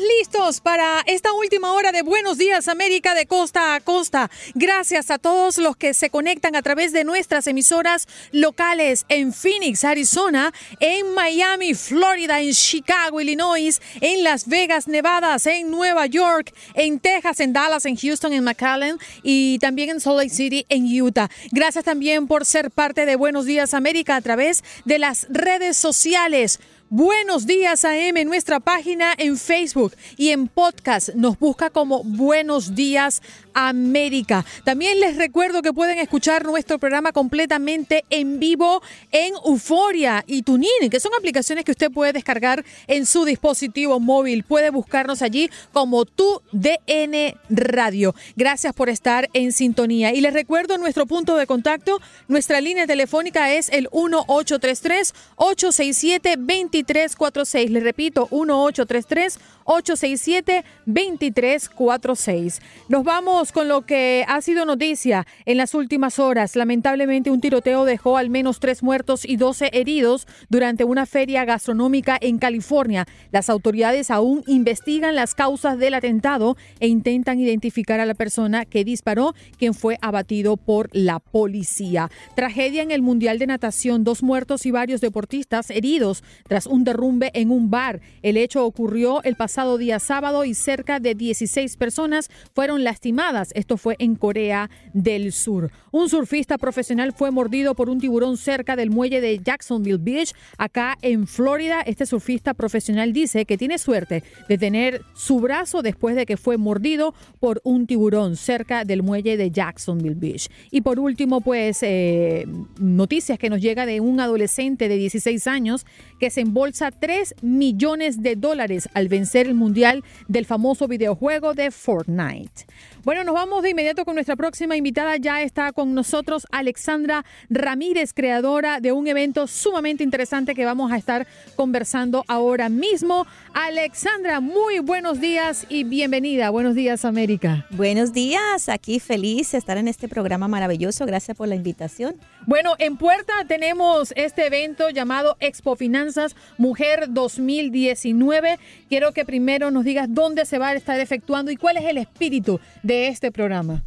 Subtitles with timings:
[0.00, 4.30] Listos para esta última hora de Buenos Días América de costa a costa.
[4.54, 9.84] Gracias a todos los que se conectan a través de nuestras emisoras locales en Phoenix,
[9.84, 16.98] Arizona, en Miami, Florida, en Chicago, Illinois, en Las Vegas, Nevada, en Nueva York, en
[16.98, 21.28] Texas, en Dallas, en Houston, en McAllen y también en Salt Lake City, en Utah.
[21.50, 26.60] Gracias también por ser parte de Buenos Días América a través de las redes sociales.
[26.94, 31.14] Buenos días AM en nuestra página en Facebook y en podcast.
[31.14, 33.22] Nos busca como Buenos días
[33.54, 34.44] América.
[34.64, 40.90] También les recuerdo que pueden escuchar nuestro programa completamente en vivo en Euforia y Tunin,
[40.90, 44.44] que son aplicaciones que usted puede descargar en su dispositivo móvil.
[44.44, 48.14] Puede buscarnos allí como tu DN Radio.
[48.36, 50.14] Gracias por estar en sintonía.
[50.14, 52.00] Y les recuerdo nuestro punto de contacto.
[52.28, 57.70] Nuestra línea telefónica es el 1833 867 2346.
[57.70, 62.60] Les repito, 1833 867-2346.
[62.88, 66.54] Nos vamos con lo que ha sido noticia en las últimas horas.
[66.54, 72.16] Lamentablemente un tiroteo dejó al menos tres muertos y 12 heridos durante una feria gastronómica
[72.20, 73.06] en California.
[73.32, 78.84] Las autoridades aún investigan las causas del atentado e intentan identificar a la persona que
[78.84, 82.10] disparó, quien fue abatido por la policía.
[82.36, 84.04] Tragedia en el Mundial de Natación.
[84.04, 88.00] Dos muertos y varios deportistas heridos tras un derrumbe en un bar.
[88.22, 93.31] El hecho ocurrió el pasado día sábado y cerca de 16 personas fueron lastimadas.
[93.54, 95.70] Esto fue en Corea del Sur.
[95.90, 100.98] Un surfista profesional fue mordido por un tiburón cerca del muelle de Jacksonville Beach, acá
[101.00, 101.80] en Florida.
[101.80, 106.58] Este surfista profesional dice que tiene suerte de tener su brazo después de que fue
[106.58, 110.50] mordido por un tiburón cerca del muelle de Jacksonville Beach.
[110.70, 112.46] Y por último, pues eh,
[112.78, 115.86] noticias que nos llega de un adolescente de 16 años
[116.20, 121.70] que se embolsa 3 millones de dólares al vencer el mundial del famoso videojuego de
[121.70, 122.66] Fortnite.
[123.04, 125.16] Bueno, nos vamos de inmediato con nuestra próxima invitada.
[125.16, 130.98] Ya está con nosotros Alexandra Ramírez, creadora de un evento sumamente interesante que vamos a
[130.98, 131.26] estar
[131.56, 133.26] conversando ahora mismo.
[133.54, 136.50] Alexandra, muy buenos días y bienvenida.
[136.50, 137.66] Buenos días, América.
[137.70, 141.04] Buenos días, aquí feliz de estar en este programa maravilloso.
[141.04, 142.14] Gracias por la invitación.
[142.46, 148.60] Bueno, en puerta tenemos este evento llamado Expo Finanzas Mujer 2019.
[148.88, 151.98] Quiero que primero nos digas dónde se va a estar efectuando y cuál es el
[151.98, 153.82] espíritu de este programa.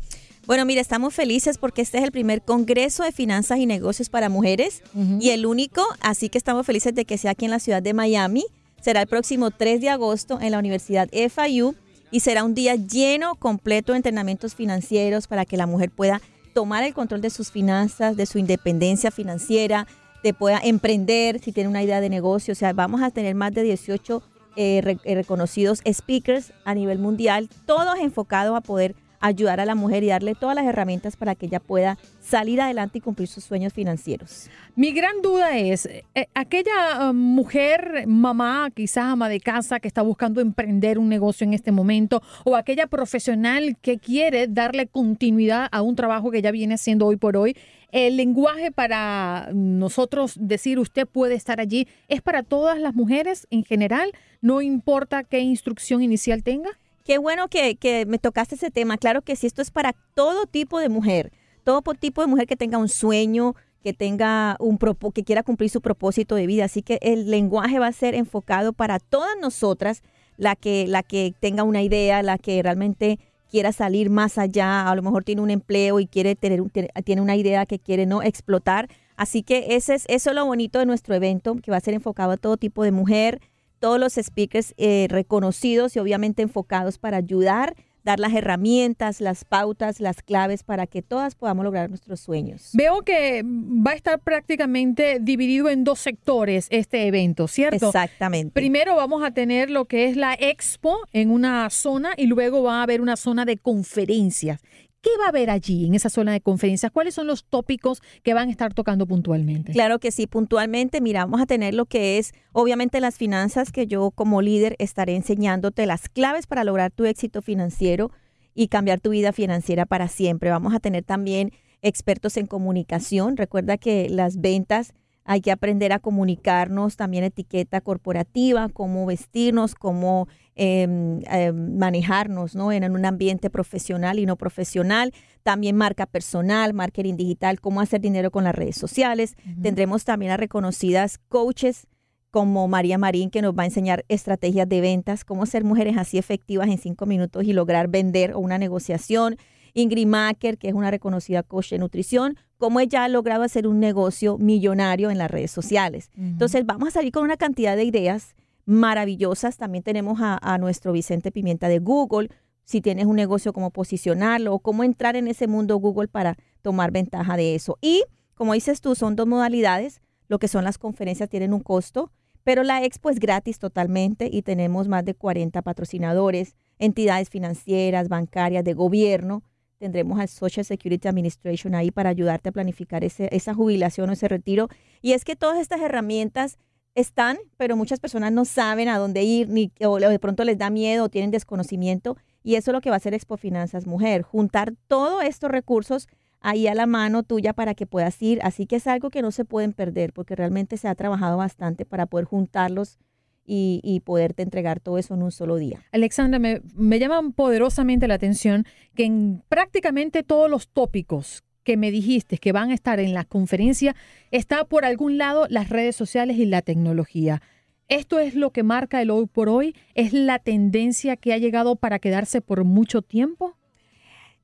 [0.46, 4.30] Bueno, mira, estamos felices porque este es el primer Congreso de Finanzas y Negocios para
[4.30, 4.84] Mujeres
[5.20, 7.96] y el único, así que estamos felices de que sea aquí en la ciudad de
[7.96, 8.46] Miami.
[8.80, 11.76] Será el próximo 3 de agosto en la Universidad FIU
[12.12, 16.22] y será un día lleno, completo de entrenamientos financieros para que la mujer pueda
[16.54, 19.88] tomar el control de sus finanzas, de su independencia financiera,
[20.24, 22.52] de pueda emprender si tiene una idea de negocio.
[22.52, 24.22] O sea, vamos a tener más de 18
[24.56, 30.04] eh, eh, reconocidos speakers a nivel mundial, todos enfocados a poder ayudar a la mujer
[30.04, 33.74] y darle todas las herramientas para que ella pueda salir adelante y cumplir sus sueños
[33.74, 34.50] financieros.
[34.76, 40.02] Mi gran duda es, eh, aquella um, mujer, mamá, quizás ama de casa, que está
[40.02, 45.82] buscando emprender un negocio en este momento, o aquella profesional que quiere darle continuidad a
[45.82, 47.56] un trabajo que ya viene haciendo hoy por hoy,
[47.92, 53.64] el lenguaje para nosotros decir usted puede estar allí es para todas las mujeres en
[53.64, 54.12] general,
[54.42, 56.78] no importa qué instrucción inicial tenga.
[57.06, 58.98] Qué bueno que, me tocaste ese tema.
[58.98, 61.32] Claro que sí, esto es para todo tipo de mujer,
[61.64, 64.80] todo tipo de mujer que tenga un sueño, que tenga un
[65.14, 66.66] que quiera cumplir su propósito de vida.
[66.66, 70.02] Así que el lenguaje va a ser enfocado para todas nosotras,
[70.38, 73.20] la que, la que tenga una idea, la que realmente
[73.52, 76.60] quiera salir más allá, a lo mejor tiene un empleo y quiere tener
[77.04, 78.90] tiene una idea que quiere no explotar.
[79.16, 81.94] Así que ese es, eso es lo bonito de nuestro evento, que va a ser
[81.94, 83.42] enfocado a todo tipo de mujer,
[83.86, 90.00] todos los speakers eh, reconocidos y obviamente enfocados para ayudar, dar las herramientas, las pautas,
[90.00, 92.72] las claves para que todas podamos lograr nuestros sueños.
[92.74, 97.86] Veo que va a estar prácticamente dividido en dos sectores este evento, ¿cierto?
[97.86, 98.54] Exactamente.
[98.54, 102.80] Primero vamos a tener lo que es la expo en una zona y luego va
[102.80, 104.64] a haber una zona de conferencias.
[105.06, 106.92] ¿Qué va a haber allí en esa zona de conferencias?
[106.92, 109.72] ¿Cuáles son los tópicos que van a estar tocando puntualmente?
[109.72, 113.86] Claro que sí, puntualmente, mira, vamos a tener lo que es, obviamente, las finanzas, que
[113.86, 118.10] yo como líder estaré enseñándote las claves para lograr tu éxito financiero
[118.56, 120.50] y cambiar tu vida financiera para siempre.
[120.50, 121.52] Vamos a tener también
[121.84, 123.38] expertos en comunicación.
[123.38, 130.28] Recuerda que las ventas hay que aprender a comunicarnos, también etiqueta corporativa, cómo vestirnos, cómo
[130.56, 132.72] em, em, manejarnos ¿no?
[132.72, 135.14] en, un ambiente profesional y no profesional.
[135.42, 139.36] También marca personal, marketing digital, cómo hacer dinero con las redes sociales.
[139.62, 141.88] Tendremos también a reconocidas coaches
[142.30, 146.18] como María Marín, que nos va a enseñar estrategias de ventas, cómo ser mujeres así
[146.18, 149.38] efectivas en cinco minutos y lograr vender o una negociación.
[149.76, 153.80] Ingrid Macker, que es una reconocida coach de nutrición, cómo ella ha logrado hacer un
[153.80, 156.10] negocio millonario en las redes sociales.
[156.18, 158.36] Entonces, vamos a salir con una cantidad de ideas
[158.66, 159.58] maravillosas.
[159.58, 162.30] También tenemos a, a nuestro Vicente Pimienta de Google,
[162.64, 166.92] si tienes un negocio, cómo posicionarlo o cómo entrar en ese mundo Google para tomar
[166.92, 167.78] ventaja de eso.
[167.82, 170.02] Y, como dices tú, son dos modalidades.
[170.28, 172.12] Lo que son las conferencias tienen un costo
[172.46, 178.64] pero la expo es gratis totalmente y tenemos más de 40 patrocinadores, entidades financieras, bancarias,
[178.64, 179.42] de gobierno.
[179.86, 184.28] Tendremos al Social Security Administration ahí para ayudarte a planificar ese, esa jubilación o ese
[184.28, 184.68] retiro.
[185.04, 186.58] Y es que todas estas herramientas
[186.96, 190.72] están, pero muchas personas no saben a dónde ir, ni, o de pronto les da
[190.72, 192.18] miedo o tienen desconocimiento.
[192.42, 196.08] Y eso es lo que va a hacer Expo Finanzas Mujer, juntar todos estos recursos
[196.40, 198.40] ahí a la mano tuya para que puedas ir.
[198.42, 201.86] Así que es algo que no se pueden perder porque realmente se ha trabajado bastante
[201.86, 202.98] para poder juntarlos
[203.46, 205.84] y, poderte entregar todo eso en un solo día.
[205.92, 207.00] Alexandra, me, me
[207.36, 208.66] poderosamente la atención
[208.96, 213.26] que en prácticamente todos los tópicos que me dijiste que van a estar en la
[213.26, 213.96] conferencia,
[214.32, 217.42] está por algún lado las redes sociales y la tecnología.
[217.88, 219.76] ¿Esto es lo que marca el hoy por hoy?
[219.94, 223.58] ¿Es la tendencia que ha llegado para quedarse por mucho tiempo?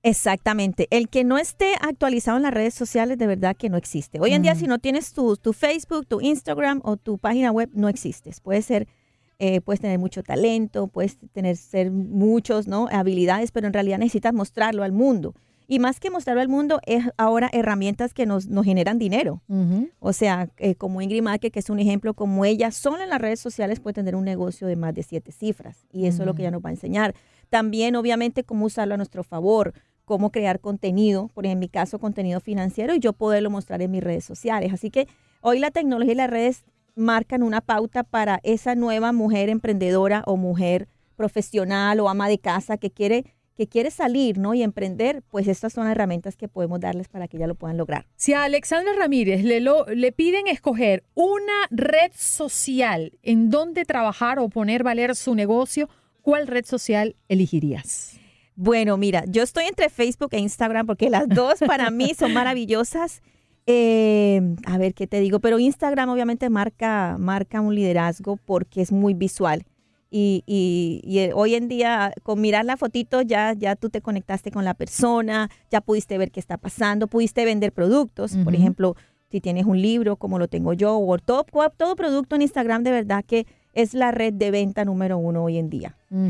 [0.03, 0.87] Exactamente.
[0.89, 4.19] El que no esté actualizado en las redes sociales, de verdad que no existe.
[4.19, 7.69] Hoy en día, si no tienes tu, tu, Facebook, tu Instagram o tu página web,
[7.73, 8.39] no existes.
[8.39, 8.87] Puedes ser,
[9.37, 12.87] eh, puedes tener mucho talento, puedes tener ser muchos, ¿no?
[12.91, 15.35] Habilidades, pero en realidad necesitas mostrarlo al mundo.
[15.67, 19.41] Y más que mostrarlo al mundo, es ahora herramientas que nos, nos generan dinero.
[19.99, 23.21] O sea, eh, como Ingrid Maque, que es un ejemplo, como ella solo en las
[23.21, 25.85] redes sociales puede tener un negocio de más de siete cifras.
[25.93, 27.15] Y eso es lo que ella nos va a enseñar.
[27.49, 29.73] También, obviamente, cómo usarlo a nuestro favor
[30.05, 33.91] cómo crear contenido, por ejemplo, en mi caso contenido financiero, y yo poderlo mostrar en
[33.91, 34.73] mis redes sociales.
[34.73, 35.07] Así que
[35.41, 36.65] hoy la tecnología y las redes
[36.95, 42.77] marcan una pauta para esa nueva mujer emprendedora o mujer profesional o ama de casa
[42.77, 43.25] que quiere
[43.55, 44.53] que quiere salir ¿no?
[44.55, 48.07] y emprender, pues estas son herramientas que podemos darles para que ya lo puedan lograr.
[48.15, 54.49] Si a Alexandra Ramírez le, le piden escoger una red social en donde trabajar o
[54.49, 55.89] poner valer su negocio,
[56.23, 58.20] ¿cuál red social elegirías?
[58.63, 63.23] Bueno, mira, yo estoy entre Facebook e Instagram porque las dos para mí son maravillosas.
[63.65, 68.91] Eh, a ver qué te digo, pero Instagram obviamente marca, marca un liderazgo porque es
[68.91, 69.63] muy visual.
[70.11, 74.51] Y, y, eh, hoy en día, con mirar la fotito, ya, ya tú te conectaste
[74.51, 78.37] con la persona, ya pudiste ver qué está pasando, pudiste vender productos.
[78.43, 78.95] Por ejemplo,
[79.31, 82.91] si tienes un libro como lo tengo yo, o todo, todo producto en Instagram, de
[82.91, 85.97] verdad que es la red de venta número uno hoy en día.
[86.09, 86.29] Mm,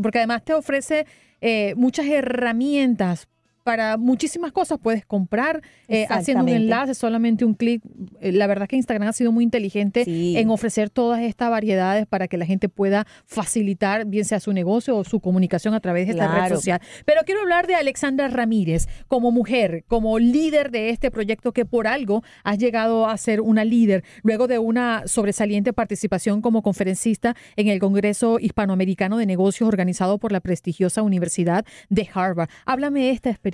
[0.00, 1.06] porque además te ofrece
[1.42, 3.28] eh, muchas herramientas
[3.62, 7.82] para muchísimas cosas puedes comprar eh, haciendo un enlace, solamente un clic.
[8.20, 12.28] Eh, la verdad que Instagram ha sido muy inteligente en ofrecer todas estas variedades para
[12.28, 16.12] que la gente pueda facilitar bien sea su negocio o su comunicación a través de
[16.12, 16.80] esta red social.
[17.04, 21.86] Pero quiero hablar de Alexandra Ramírez como mujer, como líder de este proyecto que por
[21.86, 27.68] algo has llegado a ser una líder luego de una sobresaliente participación como conferencista en
[27.68, 32.48] el Congreso Hispanoamericano de Negocios organizado por la prestigiosa Universidad de Harvard.
[32.66, 33.51] Háblame de esta experiencia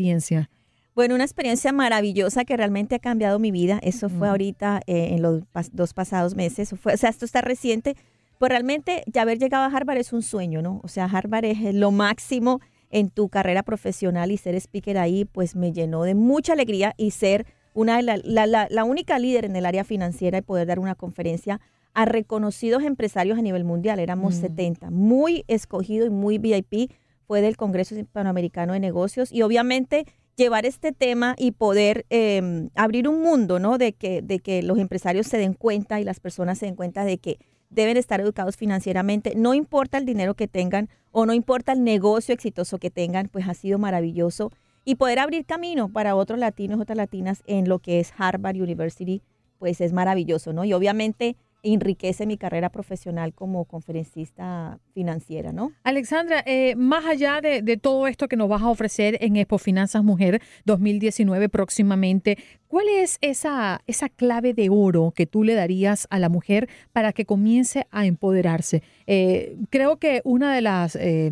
[0.99, 3.78] bueno, una experiencia maravillosa que realmente ha cambiado mi vida.
[3.85, 6.75] Eso fue ahorita eh, en los dos pasados meses.
[6.76, 7.95] Fue, o sea, esto está reciente.
[8.40, 10.81] Pues realmente ya haber llegado a Harvard es un sueño, ¿no?
[10.83, 15.55] O sea, Harvard es lo máximo en tu carrera profesional y ser speaker ahí, pues
[15.55, 19.67] me llenó de mucha alegría y ser una de la, la, única líder en el
[19.67, 21.61] área financiera y poder dar una conferencia
[21.95, 24.00] a reconocidos empresarios a nivel mundial.
[24.00, 26.90] Éramos 70, muy escogido y muy VIP
[27.28, 33.06] fue del Congreso Hispanoamericano de Negocios y obviamente llevar este tema y poder em, abrir
[33.06, 33.76] un mundo, ¿no?
[33.76, 37.04] De que, de que los empresarios se den cuenta y las personas se den cuenta
[37.04, 41.73] de que deben estar educados financieramente, no importa el dinero que tengan o no importa
[41.73, 44.50] el negocio exitoso que tengan, pues ha sido maravilloso.
[44.87, 49.20] Y poder abrir camino para otros latinos, otras latinas en lo que es Harvard University,
[49.58, 50.64] pues es maravilloso, ¿no?
[50.64, 55.73] Y obviamente enriquece mi carrera profesional como conferencista financiera, ¿no?
[55.83, 60.05] Alexandra, eh, más allá de, todo esto que nos vas a ofrecer en Expo Finanzas
[60.05, 62.38] Mujer 2019 próximamente,
[62.69, 63.81] ¿cuál es esa,
[64.17, 68.83] clave de oro que tú le darías a la mujer para que comience a empoderarse?
[69.07, 71.31] Eh, creo que una de las, eh,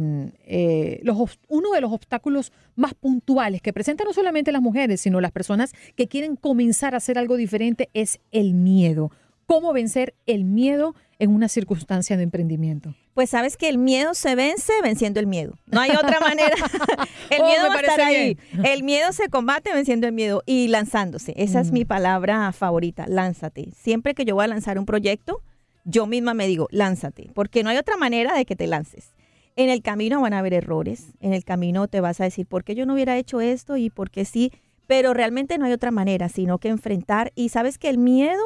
[1.49, 5.73] uno de los obstáculos más puntuales que presentan no solamente las mujeres, sino las personas
[5.95, 9.11] que quieren comenzar a hacer algo diferente es el miedo
[9.46, 12.94] cómo vencer el miedo en una circunstancia de emprendimiento?
[13.14, 15.54] Pues sabes que el miedo se vence venciendo el miedo.
[15.66, 16.54] No hay otra manera.
[17.30, 18.36] el oh, miedo va a estar ahí.
[18.64, 21.32] El miedo se combate venciendo el miedo y lanzándose.
[21.36, 21.88] Esa es mi mm.
[21.88, 23.70] palabra favorita, lánzate.
[23.74, 25.42] Siempre que yo voy a lanzar un proyecto,
[25.84, 29.14] yo misma me digo, lánzate, porque no hay otra manera de que te lances.
[29.54, 32.64] En el camino van a haber errores, en el camino te vas a decir, ¿por
[32.64, 34.52] qué yo no hubiera hecho esto y por qué sí?
[34.86, 37.32] Pero realmente no hay otra manera, sino que enfrentar.
[37.34, 38.42] Y sabes que el miedo,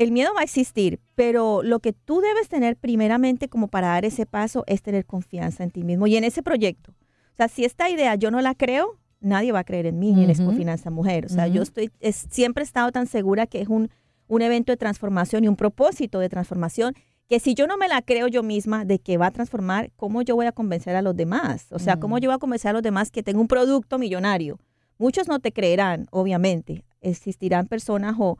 [0.00, 4.06] el miedo va a existir, pero lo que tú debes tener primeramente como para dar
[4.06, 6.92] ese paso es tener confianza en ti mismo y en ese proyecto.
[6.92, 10.12] O sea, si esta idea yo no la creo, nadie va a creer en mí
[10.12, 11.26] ni en Expo Finanza Mujer.
[11.26, 13.90] O sea, yo estoy, siempre he estado tan segura que es un,
[14.26, 16.94] un evento de transformación y un propósito de transformación
[17.28, 20.22] que si yo no me la creo yo misma de que va a transformar, ¿cómo
[20.22, 21.66] yo voy a convencer a los demás?
[21.72, 22.20] O sea, ¿cómo mm.
[22.20, 24.58] yo voy a convencer a los demás que tengo un producto millonario?
[24.96, 26.84] Muchos no te creerán, obviamente.
[27.00, 28.38] Existirán personas o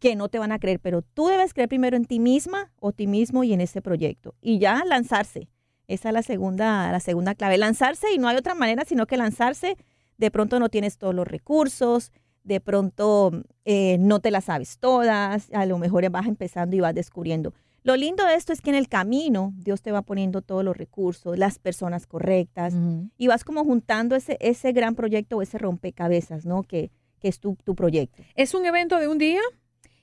[0.00, 2.92] que no te van a creer, pero tú debes creer primero en ti misma o
[2.92, 4.34] ti mismo y en ese proyecto.
[4.40, 5.48] Y ya lanzarse.
[5.86, 7.58] Esa es la segunda, la segunda clave.
[7.58, 9.76] Lanzarse y no hay otra manera sino que lanzarse
[10.20, 12.12] de pronto no tienes todos los recursos,
[12.44, 13.32] de pronto
[13.64, 17.54] eh, no te las sabes todas, a lo mejor vas empezando y vas descubriendo.
[17.82, 20.76] Lo lindo de esto es que en el camino Dios te va poniendo todos los
[20.76, 22.74] recursos, las personas correctas
[23.16, 26.62] y vas como juntando ese, ese gran proyecto o ese rompecabezas, ¿no?
[26.62, 28.22] Que, que es tu, tu proyecto.
[28.34, 29.40] ¿Es un evento de un día?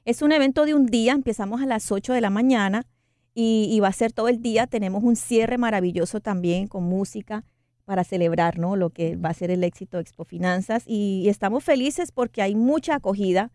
[0.05, 2.85] Es un evento de un día, empezamos a las 8 de la mañana
[3.33, 4.67] y, y va a ser todo el día.
[4.67, 7.43] Tenemos un cierre maravilloso también con música
[7.87, 8.75] para celebrar ¿no?
[8.75, 12.53] lo que va a ser el éxito de Expo Finanzas y, estamos felices porque hay
[12.53, 13.49] mucha acogida,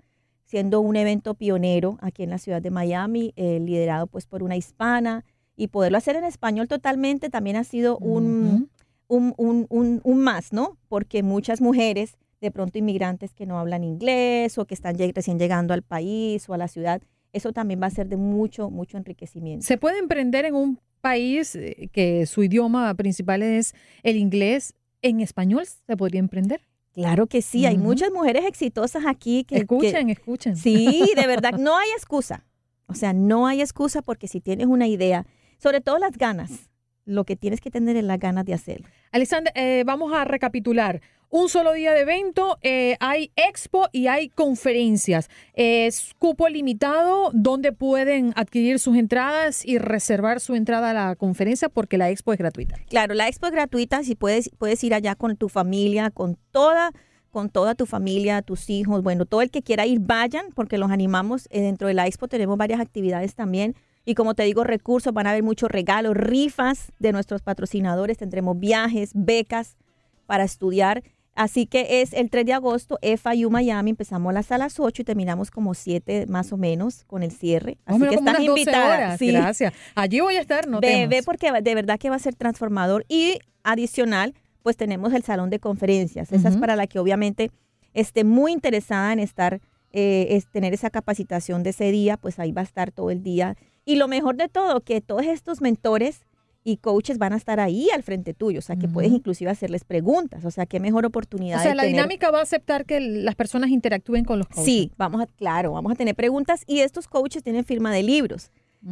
[0.47, 4.57] siendo un evento pionero aquí en la ciudad de Miami, eh, liderado pues por una
[4.57, 8.71] hispana y poderlo hacer en español totalmente también ha sido un,
[9.07, 10.78] un, un, un, más, ¿no?
[10.88, 15.73] Porque muchas mujeres, de pronto inmigrantes que no hablan inglés o que están recién llegando
[15.73, 17.01] al país o a la ciudad,
[17.33, 19.65] eso también va a ser de mucho, mucho enriquecimiento.
[19.65, 25.21] ¿Se puede emprender en un país eh, que su idioma principal es el inglés, ¿en
[25.21, 26.61] español se podría emprender?
[26.93, 29.59] Claro que sí, hay muchas mujeres exitosas aquí que...
[29.59, 30.57] Escuchen, escuchen.
[30.57, 32.45] Sí, de verdad, no hay excusa.
[32.87, 35.27] O sea, no hay excusa porque si tienes una idea,
[35.59, 36.69] sobre todo las ganas,
[37.05, 38.89] lo que tienes que tener es las ganas de hacerlo.
[39.11, 41.01] Alexander, eh, vamos a recapitular
[41.33, 45.31] un solo día de evento, eh, hay expo y hay conferencias.
[45.55, 51.71] Es cupo limitado donde pueden adquirir sus entradas y reservar su entrada a la conferencia
[51.71, 52.77] porque la expo es gratuita.
[52.91, 56.93] Claro, la expo es gratuita, si puedes, puedes ir allá con tu familia, con toda
[57.31, 60.91] con toda tu familia, tus hijos, bueno, todo el que quiera ir, vayan, porque los
[60.91, 61.49] animamos.
[61.51, 63.75] Eh, dentro de la expo tenemos varias actividades también.
[64.05, 68.61] Y como te digo, recursos, van a haber muchos regalos, rifas de nuestros patrocinadores, tendremos
[68.61, 69.79] viajes, becas
[70.27, 71.03] para estudiar.
[71.35, 75.51] Así que es el 3 de agosto, FIU Miami, empezamos a las 8 y terminamos
[75.51, 77.79] como 7 más o menos con el cierre.
[77.87, 79.17] Así que estás invitada.
[79.17, 79.33] Sí.
[79.33, 79.73] Gracias.
[79.95, 83.39] Allí voy a estar, no ve porque de verdad que va a ser transformador y
[83.62, 86.33] adicional, pues tenemos el salón de conferencias.
[86.33, 87.51] Esa es para la que obviamente
[87.95, 89.61] esté muy interesada en estar,
[89.93, 93.23] eh, es tener esa capacitación de ese día, pues ahí va a estar todo el
[93.23, 93.57] día.
[93.85, 96.27] Y lo mejor de todo, que todos estos mentores
[96.64, 99.85] y coaches van a estar ahí al frente tuyo, o sea, que puedes inclusive hacerles
[99.85, 101.59] preguntas, o sea, qué mejor oportunidad.
[101.59, 104.64] O sea, la dinámica va a aceptar que las personas interactúen con los coaches.
[104.64, 108.50] Sí, vamos a, claro, vamos a tener preguntas y estos coaches tienen firma de libros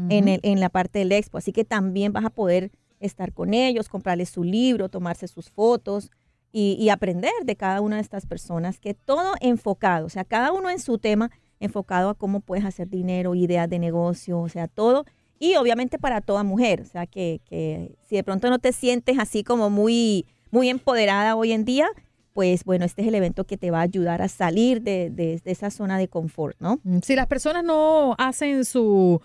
[0.08, 3.54] en, el, en la parte del expo, así que también vas a poder estar con
[3.54, 6.10] ellos, comprarles su libro, tomarse sus fotos
[6.52, 10.52] y, y aprender de cada una de estas personas, que todo enfocado, o sea, cada
[10.52, 14.66] uno en su tema, enfocado a cómo puedes hacer dinero, ideas de negocio, o sea,
[14.66, 15.04] todo
[15.40, 19.18] y obviamente para toda mujer, o sea, que, que si de pronto no te sientes
[19.18, 21.88] así como muy, muy empoderada hoy en día,
[22.34, 25.40] pues bueno, este es el evento que te va a ayudar a salir de, de,
[25.46, 26.78] esa zona de confort, ¿no?
[26.84, 29.20] Mm, si las personas no hacen su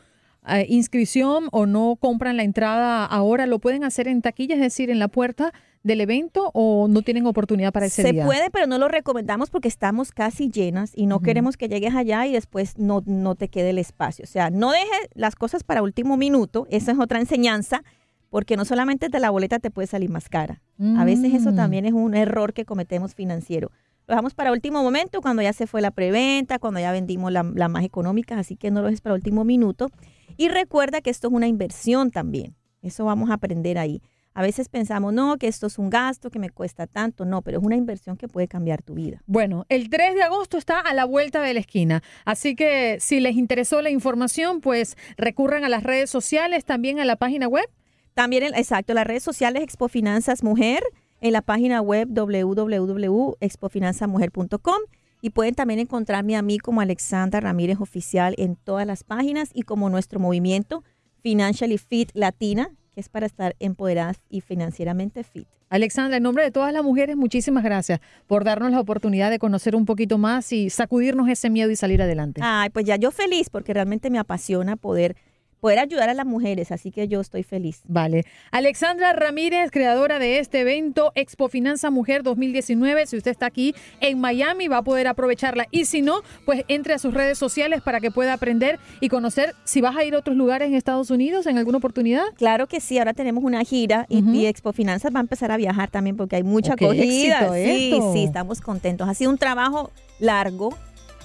[0.47, 4.89] eh, inscripción o no compran la entrada ahora, lo pueden hacer en taquilla, es decir,
[4.89, 5.53] en la puerta
[5.85, 8.23] del evento o no tienen oportunidad para ese día?
[8.23, 11.93] Se puede, pero no lo recomendamos porque estamos casi llenas y no queremos que llegues
[11.93, 14.23] allá y después no, no te quede el espacio.
[14.23, 17.83] O sea, no dejes las cosas para último minuto, esa es otra enseñanza,
[18.31, 20.61] porque no solamente de la boleta te puede salir más cara.
[20.97, 21.55] A veces eso mm.
[21.55, 23.71] también es un error que cometemos financiero.
[24.07, 27.43] Lo dejamos para último momento, cuando ya se fue la preventa, cuando ya vendimos la,
[27.43, 29.89] la más económica, así que no lo dejes para último minuto.
[30.37, 32.55] Y recuerda que esto es una inversión también.
[32.81, 34.01] Eso vamos a aprender ahí.
[34.33, 37.23] A veces pensamos, no, que esto es un gasto que me cuesta tanto.
[37.23, 39.23] No, pero es una inversión que puede cambiar tu vida.
[39.25, 42.03] Bueno, el 3 de agosto está a la vuelta de la esquina.
[42.25, 47.05] Así que si les interesó la información, pues recurran a las redes sociales, también a
[47.05, 47.69] la página web.
[48.13, 50.83] También, exacto, las redes sociales Expo Finanzas Mujer,
[51.21, 54.81] en la página web www.expofinanzamujer.com
[55.25, 59.63] y pueden también encontrarme a mí como Alexandra Ramírez Oficial en todas las páginas y
[59.63, 60.83] como nuestro movimiento
[61.23, 65.47] Financially Fit Latina, que es para estar empoderadas y financieramente fit.
[65.69, 69.75] Alexandra, en nombre de todas las mujeres, muchísimas gracias por darnos la oportunidad de conocer
[69.75, 72.41] un poquito más y sacudirnos ese miedo y salir adelante.
[72.43, 75.15] Ay, pues ya yo feliz porque realmente me apasiona poder
[75.59, 77.81] poder ayudar a las mujeres, así que yo estoy feliz.
[77.87, 78.25] Vale.
[78.51, 83.07] Alexandra Ramírez, creadora de este evento Expo Finanza Mujer 2019.
[83.07, 85.67] Si usted está aquí en Miami, va a poder aprovecharla.
[85.71, 89.55] Y si no, pues entre a sus redes sociales para que pueda aprender y conocer
[89.63, 92.23] si vas a ir a otros lugares en Estados Unidos en alguna oportunidad.
[92.35, 95.57] Claro que sí, ahora tenemos una gira y, y Expo Finanzas va a empezar a
[95.57, 97.03] viajar también porque hay mucha qué acogida.
[97.03, 98.13] éxito Sí, esto.
[98.13, 99.07] sí, estamos contentos.
[99.09, 100.77] Ha sido un trabajo largo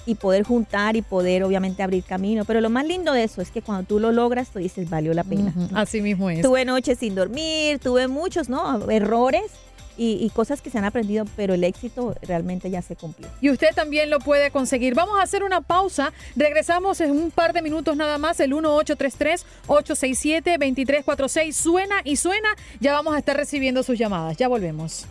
[0.05, 3.51] y poder juntar y poder obviamente abrir camino, pero lo más lindo de eso es
[3.51, 5.53] que cuando tú lo logras, tú dices, valió la pena.
[5.73, 6.41] Así mismo es.
[6.41, 8.89] Tuve noches sin dormir, tuve muchos, ¿no?
[8.89, 9.43] Errores
[9.97, 13.27] y, y cosas que se han aprendido, pero el éxito realmente ya se cumplió.
[13.41, 14.95] Y usted también lo puede conseguir.
[14.95, 16.13] Vamos a hacer una pausa.
[16.35, 18.39] Regresamos en un par de minutos nada más.
[18.39, 22.49] El 1833-867-2346 suena y suena.
[22.79, 24.37] Ya vamos a estar recibiendo sus llamadas.
[24.37, 25.05] Ya volvemos.